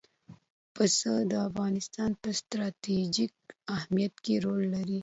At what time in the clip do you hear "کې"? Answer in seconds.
4.23-4.35